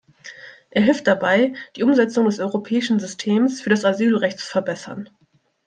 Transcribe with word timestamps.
Er 0.71 0.81
hilft 0.81 1.05
dabei, 1.05 1.53
die 1.75 1.83
Umsetzung 1.83 2.25
des 2.25 2.39
europäischen 2.39 2.99
Systems 2.99 3.61
für 3.61 3.69
das 3.69 3.85
Asylrecht 3.85 4.39
zu 4.39 4.47
verbessern. 4.47 5.07